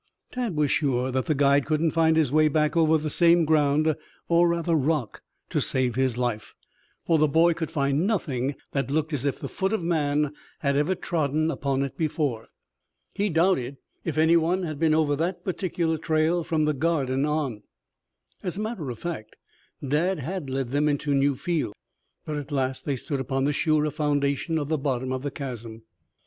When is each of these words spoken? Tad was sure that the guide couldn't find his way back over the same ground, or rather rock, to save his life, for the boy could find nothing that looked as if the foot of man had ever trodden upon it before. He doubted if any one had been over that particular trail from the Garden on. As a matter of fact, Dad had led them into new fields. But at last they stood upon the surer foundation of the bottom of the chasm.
Tad 0.31 0.55
was 0.55 0.71
sure 0.71 1.11
that 1.11 1.27
the 1.27 1.35
guide 1.35 1.67
couldn't 1.67 1.91
find 1.91 2.15
his 2.17 2.31
way 2.31 2.47
back 2.47 2.75
over 2.75 2.97
the 2.97 3.07
same 3.11 3.45
ground, 3.45 3.95
or 4.27 4.47
rather 4.47 4.73
rock, 4.73 5.21
to 5.51 5.61
save 5.61 5.93
his 5.93 6.17
life, 6.17 6.55
for 7.05 7.19
the 7.19 7.27
boy 7.27 7.53
could 7.53 7.69
find 7.69 8.07
nothing 8.07 8.55
that 8.71 8.89
looked 8.89 9.13
as 9.13 9.25
if 9.25 9.37
the 9.39 9.47
foot 9.47 9.71
of 9.73 9.83
man 9.83 10.33
had 10.61 10.75
ever 10.75 10.95
trodden 10.95 11.51
upon 11.51 11.83
it 11.83 11.99
before. 11.99 12.47
He 13.13 13.29
doubted 13.29 13.77
if 14.03 14.17
any 14.17 14.35
one 14.35 14.63
had 14.63 14.79
been 14.79 14.95
over 14.95 15.15
that 15.17 15.45
particular 15.45 15.99
trail 15.99 16.43
from 16.43 16.65
the 16.65 16.73
Garden 16.73 17.23
on. 17.23 17.61
As 18.41 18.57
a 18.57 18.61
matter 18.61 18.89
of 18.89 18.97
fact, 18.97 19.35
Dad 19.87 20.17
had 20.17 20.49
led 20.49 20.69
them 20.71 20.89
into 20.89 21.13
new 21.13 21.35
fields. 21.35 21.77
But 22.25 22.37
at 22.37 22.51
last 22.51 22.85
they 22.85 22.95
stood 22.95 23.19
upon 23.19 23.45
the 23.45 23.53
surer 23.53 23.91
foundation 23.91 24.57
of 24.57 24.67
the 24.67 24.79
bottom 24.79 25.11
of 25.11 25.21
the 25.21 25.29
chasm. 25.29 25.83